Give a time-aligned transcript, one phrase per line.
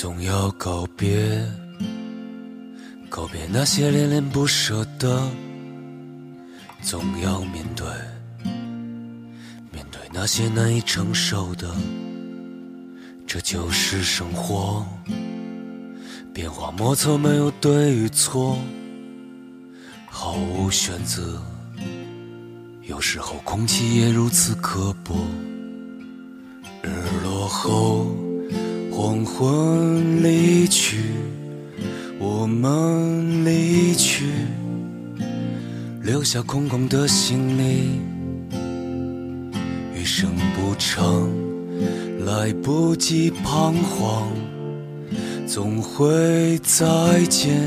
[0.00, 1.44] 总要告别，
[3.08, 5.28] 告别那些恋恋不舍的，
[6.82, 7.84] 总要面对，
[9.72, 11.74] 面对那些难以承受的，
[13.26, 14.86] 这就是生活。
[16.32, 18.56] 变化莫测，没有对与错，
[20.06, 21.42] 毫无选择。
[22.82, 25.16] 有时候空气也如此刻薄。
[26.84, 26.88] 日
[27.24, 28.14] 落后。
[29.18, 30.98] 黄昏离去，
[32.20, 34.24] 我们离去，
[36.02, 37.98] 留下空空的行李。
[39.92, 41.28] 余生不长，
[42.24, 44.28] 来不及彷徨，
[45.48, 47.58] 总会再见，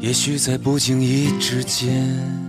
[0.00, 2.47] 也许在不经意之间。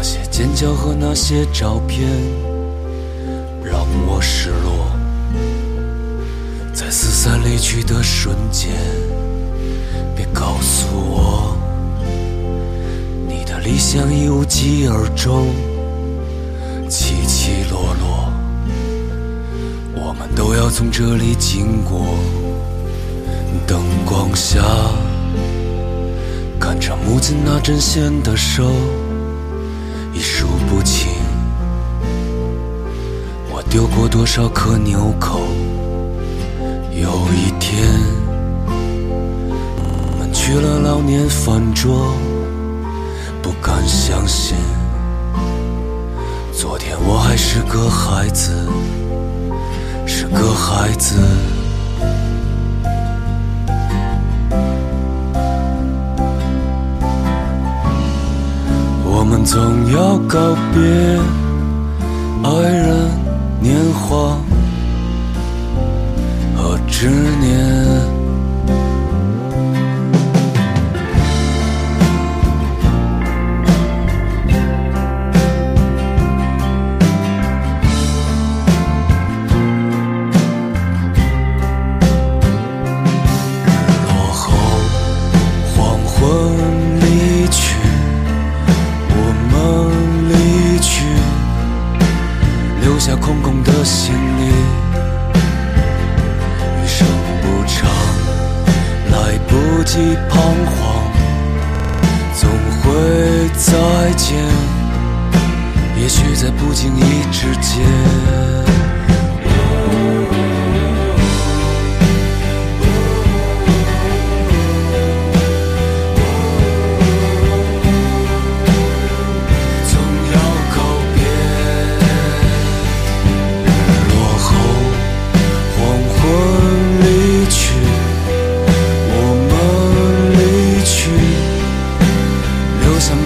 [0.00, 2.08] 那些尖叫和那些照片，
[3.64, 4.92] 让我失落。
[6.72, 8.70] 在四散离去的瞬间，
[10.14, 11.56] 别告诉我，
[13.26, 15.48] 你的理想已无疾而终，
[16.88, 18.32] 起起落落，
[19.96, 22.06] 我们都要从这里经过。
[23.66, 24.60] 灯光下。
[26.60, 28.70] 看着母亲那针线的手，
[30.18, 31.12] 已数不清。
[33.52, 35.42] 我丢过多少颗纽扣？
[36.90, 37.88] 有一天，
[38.66, 42.12] 我们去了老年饭桌，
[43.40, 44.56] 不敢相信，
[46.52, 48.50] 昨天我还是个孩子，
[50.04, 51.14] 是个孩子。
[59.50, 60.82] 总要告别
[62.44, 63.10] 爱人、
[63.62, 64.36] 年华
[66.54, 67.08] 和执
[67.40, 67.87] 念。
[91.08, 94.46] 雨留下空空的行李
[96.82, 97.06] 余生
[97.42, 97.90] 不长
[99.10, 101.12] 来不及彷徨
[102.34, 102.48] 总
[102.82, 104.36] 会再见
[106.00, 107.84] 也许在不经意之间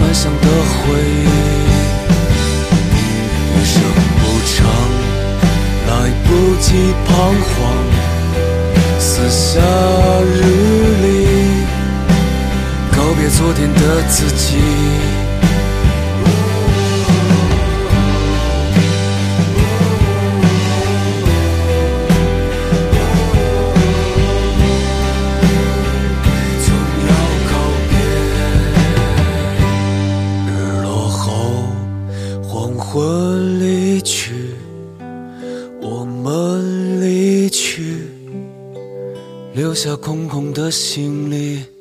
[0.03, 1.27] 幻想的回忆？
[3.55, 3.81] 余生
[4.19, 4.53] 不长
[5.87, 5.91] 来
[6.25, 6.27] 不
[6.59, 6.67] 及
[7.07, 7.09] 彷
[7.39, 7.51] 徨
[8.99, 9.61] 撕下
[10.25, 10.35] 日
[11.01, 11.05] 历
[12.91, 15.12] 告别昨天的自己。
[39.53, 41.72] 留下空空的行李。